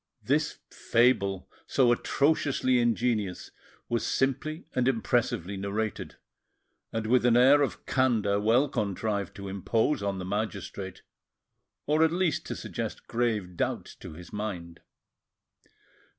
[0.23, 3.51] This fable, so atrociously ingenious,
[3.87, 6.15] was simply and impressively narrated,
[6.91, 11.03] and with an air of candour well contrived to impose on the magistrate,
[11.85, 14.79] or, at least, to suggest grave doubts to his mind.